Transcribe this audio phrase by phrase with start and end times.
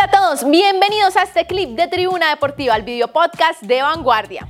[0.00, 4.48] a todos, bienvenidos a este clip de Tribuna Deportiva, el video podcast de Vanguardia.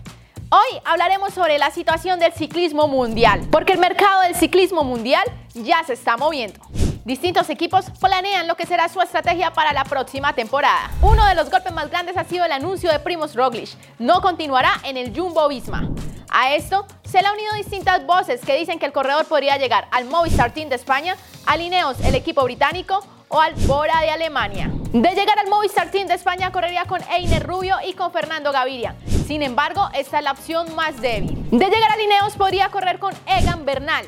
[0.49, 5.25] Hoy hablaremos sobre la situación del ciclismo mundial, porque el mercado del ciclismo mundial
[5.55, 6.61] ya se está moviendo.
[7.05, 10.89] Distintos equipos planean lo que será su estrategia para la próxima temporada.
[11.03, 13.71] Uno de los golpes más grandes ha sido el anuncio de Primoz Roglic.
[13.99, 15.91] No continuará en el Jumbo Visma.
[16.31, 19.89] A esto se le han unido distintas voces que dicen que el corredor podría llegar
[19.91, 24.71] al Movistar Team de España, a Lineos, el equipo británico, o al Bora de Alemania.
[24.93, 28.97] De llegar al Movistar Team de España correría con Einer Rubio y con Fernando Gaviria.
[29.27, 31.49] Sin embargo, esta es la opción más débil.
[31.51, 34.05] De llegar a Lineos podría correr con Egan Bernal.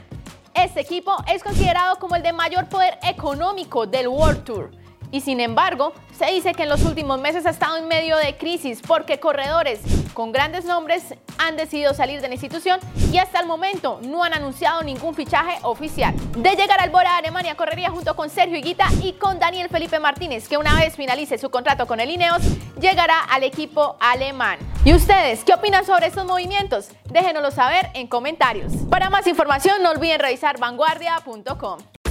[0.55, 4.82] Este equipo es considerado como el de mayor poder económico del World Tour.
[5.13, 8.37] Y sin embargo, se dice que en los últimos meses ha estado en medio de
[8.37, 9.81] crisis porque corredores
[10.15, 12.81] con grandes nombres han decidido salir de la institución
[13.13, 16.15] y hasta el momento no han anunciado ningún fichaje oficial.
[16.37, 20.49] De llegar al Bora Alemania correría junto con Sergio Higuita y con Daniel Felipe Martínez,
[20.49, 22.43] que una vez finalice su contrato con el Ineos,
[22.81, 24.59] llegará al equipo alemán.
[24.85, 26.89] ¿Y ustedes qué opinan sobre estos movimientos?
[27.11, 28.73] Déjenoslo saber en comentarios.
[28.91, 32.02] Para más información no olviden revisar vanguardia.com.